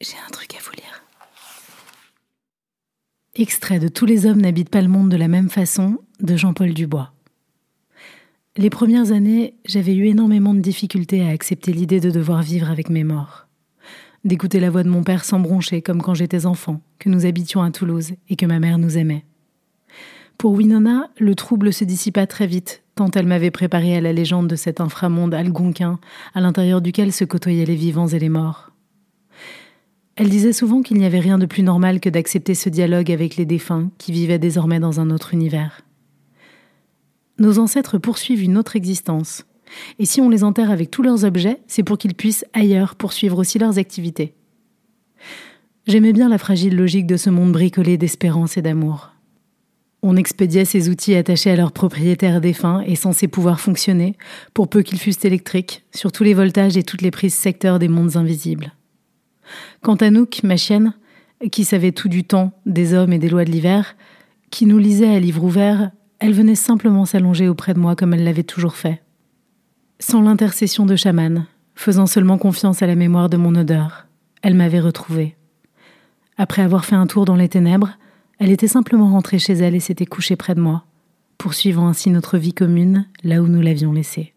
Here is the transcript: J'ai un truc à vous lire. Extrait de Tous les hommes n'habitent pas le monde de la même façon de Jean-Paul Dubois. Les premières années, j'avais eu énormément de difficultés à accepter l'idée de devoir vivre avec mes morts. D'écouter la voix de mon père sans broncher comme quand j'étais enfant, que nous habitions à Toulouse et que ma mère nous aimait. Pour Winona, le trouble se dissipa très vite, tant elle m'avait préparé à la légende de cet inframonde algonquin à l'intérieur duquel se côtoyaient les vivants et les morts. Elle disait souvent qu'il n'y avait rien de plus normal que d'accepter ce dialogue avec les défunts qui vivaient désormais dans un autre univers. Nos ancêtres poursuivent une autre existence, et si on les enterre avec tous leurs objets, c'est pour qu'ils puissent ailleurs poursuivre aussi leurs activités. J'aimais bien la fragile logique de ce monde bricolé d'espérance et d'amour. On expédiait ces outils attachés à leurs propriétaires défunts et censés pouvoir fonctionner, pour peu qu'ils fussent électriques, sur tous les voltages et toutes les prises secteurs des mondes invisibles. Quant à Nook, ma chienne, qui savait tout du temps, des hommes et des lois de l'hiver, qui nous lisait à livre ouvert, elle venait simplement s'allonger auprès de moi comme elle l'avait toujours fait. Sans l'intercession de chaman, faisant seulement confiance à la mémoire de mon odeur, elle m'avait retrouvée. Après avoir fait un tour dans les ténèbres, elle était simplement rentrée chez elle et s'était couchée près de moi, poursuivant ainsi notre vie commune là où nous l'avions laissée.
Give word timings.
J'ai 0.00 0.16
un 0.24 0.30
truc 0.30 0.54
à 0.54 0.58
vous 0.62 0.70
lire. 0.76 1.02
Extrait 3.34 3.80
de 3.80 3.88
Tous 3.88 4.06
les 4.06 4.26
hommes 4.26 4.40
n'habitent 4.40 4.70
pas 4.70 4.80
le 4.80 4.86
monde 4.86 5.08
de 5.08 5.16
la 5.16 5.26
même 5.26 5.50
façon 5.50 5.98
de 6.20 6.36
Jean-Paul 6.36 6.72
Dubois. 6.72 7.12
Les 8.56 8.70
premières 8.70 9.10
années, 9.10 9.54
j'avais 9.64 9.96
eu 9.96 10.06
énormément 10.06 10.54
de 10.54 10.60
difficultés 10.60 11.26
à 11.26 11.30
accepter 11.30 11.72
l'idée 11.72 11.98
de 11.98 12.10
devoir 12.10 12.42
vivre 12.42 12.70
avec 12.70 12.90
mes 12.90 13.02
morts. 13.02 13.48
D'écouter 14.24 14.60
la 14.60 14.70
voix 14.70 14.84
de 14.84 14.88
mon 14.88 15.02
père 15.02 15.24
sans 15.24 15.40
broncher 15.40 15.82
comme 15.82 16.00
quand 16.00 16.14
j'étais 16.14 16.46
enfant, 16.46 16.80
que 17.00 17.08
nous 17.08 17.26
habitions 17.26 17.62
à 17.62 17.72
Toulouse 17.72 18.12
et 18.28 18.36
que 18.36 18.46
ma 18.46 18.60
mère 18.60 18.78
nous 18.78 18.98
aimait. 18.98 19.24
Pour 20.36 20.52
Winona, 20.52 21.10
le 21.18 21.34
trouble 21.34 21.72
se 21.72 21.82
dissipa 21.82 22.28
très 22.28 22.46
vite, 22.46 22.84
tant 22.94 23.10
elle 23.10 23.26
m'avait 23.26 23.50
préparé 23.50 23.96
à 23.96 24.00
la 24.00 24.12
légende 24.12 24.46
de 24.46 24.54
cet 24.54 24.80
inframonde 24.80 25.34
algonquin 25.34 25.98
à 26.34 26.40
l'intérieur 26.40 26.80
duquel 26.80 27.12
se 27.12 27.24
côtoyaient 27.24 27.64
les 27.64 27.74
vivants 27.74 28.06
et 28.06 28.20
les 28.20 28.28
morts. 28.28 28.67
Elle 30.20 30.30
disait 30.30 30.52
souvent 30.52 30.82
qu'il 30.82 30.98
n'y 30.98 31.06
avait 31.06 31.20
rien 31.20 31.38
de 31.38 31.46
plus 31.46 31.62
normal 31.62 32.00
que 32.00 32.08
d'accepter 32.08 32.56
ce 32.56 32.68
dialogue 32.68 33.12
avec 33.12 33.36
les 33.36 33.46
défunts 33.46 33.92
qui 33.98 34.10
vivaient 34.10 34.40
désormais 34.40 34.80
dans 34.80 34.98
un 34.98 35.10
autre 35.10 35.32
univers. 35.32 35.82
Nos 37.38 37.60
ancêtres 37.60 37.98
poursuivent 37.98 38.42
une 38.42 38.58
autre 38.58 38.74
existence, 38.74 39.46
et 40.00 40.06
si 40.06 40.20
on 40.20 40.28
les 40.28 40.42
enterre 40.42 40.72
avec 40.72 40.90
tous 40.90 41.04
leurs 41.04 41.24
objets, 41.24 41.60
c'est 41.68 41.84
pour 41.84 41.98
qu'ils 41.98 42.16
puissent 42.16 42.44
ailleurs 42.52 42.96
poursuivre 42.96 43.38
aussi 43.38 43.60
leurs 43.60 43.78
activités. 43.78 44.34
J'aimais 45.86 46.12
bien 46.12 46.28
la 46.28 46.38
fragile 46.38 46.74
logique 46.74 47.06
de 47.06 47.16
ce 47.16 47.30
monde 47.30 47.52
bricolé 47.52 47.96
d'espérance 47.96 48.56
et 48.56 48.62
d'amour. 48.62 49.12
On 50.02 50.16
expédiait 50.16 50.64
ces 50.64 50.88
outils 50.88 51.14
attachés 51.14 51.52
à 51.52 51.56
leurs 51.56 51.70
propriétaires 51.70 52.40
défunts 52.40 52.80
et 52.80 52.96
censés 52.96 53.28
pouvoir 53.28 53.60
fonctionner, 53.60 54.16
pour 54.52 54.66
peu 54.66 54.82
qu'ils 54.82 54.98
fussent 54.98 55.24
électriques, 55.24 55.84
sur 55.94 56.10
tous 56.10 56.24
les 56.24 56.34
voltages 56.34 56.76
et 56.76 56.82
toutes 56.82 57.02
les 57.02 57.12
prises 57.12 57.34
secteurs 57.34 57.78
des 57.78 57.88
mondes 57.88 58.16
invisibles. 58.16 58.72
Quant 59.82 59.96
à 59.96 60.10
Nook, 60.10 60.40
ma 60.42 60.56
chienne, 60.56 60.94
qui 61.52 61.64
savait 61.64 61.92
tout 61.92 62.08
du 62.08 62.24
temps, 62.24 62.52
des 62.66 62.94
hommes 62.94 63.12
et 63.12 63.18
des 63.18 63.28
lois 63.28 63.44
de 63.44 63.50
l'hiver, 63.50 63.96
qui 64.50 64.66
nous 64.66 64.78
lisait 64.78 65.14
à 65.14 65.20
livre 65.20 65.44
ouvert, 65.44 65.90
elle 66.18 66.32
venait 66.32 66.54
simplement 66.54 67.04
s'allonger 67.04 67.48
auprès 67.48 67.74
de 67.74 67.78
moi 67.78 67.94
comme 67.94 68.14
elle 68.14 68.24
l'avait 68.24 68.42
toujours 68.42 68.76
fait. 68.76 69.02
Sans 70.00 70.20
l'intercession 70.22 70.86
de 70.86 70.96
chaman, 70.96 71.46
faisant 71.74 72.06
seulement 72.06 72.38
confiance 72.38 72.82
à 72.82 72.86
la 72.86 72.96
mémoire 72.96 73.28
de 73.28 73.36
mon 73.36 73.54
odeur, 73.54 74.06
elle 74.42 74.54
m'avait 74.54 74.80
retrouvée. 74.80 75.36
Après 76.36 76.62
avoir 76.62 76.84
fait 76.84 76.96
un 76.96 77.06
tour 77.06 77.24
dans 77.24 77.36
les 77.36 77.48
ténèbres, 77.48 77.98
elle 78.38 78.50
était 78.50 78.68
simplement 78.68 79.10
rentrée 79.10 79.38
chez 79.38 79.54
elle 79.54 79.74
et 79.74 79.80
s'était 79.80 80.06
couchée 80.06 80.36
près 80.36 80.54
de 80.54 80.60
moi, 80.60 80.84
poursuivant 81.36 81.88
ainsi 81.88 82.10
notre 82.10 82.38
vie 82.38 82.54
commune 82.54 83.06
là 83.24 83.42
où 83.42 83.48
nous 83.48 83.60
l'avions 83.60 83.92
laissée. 83.92 84.34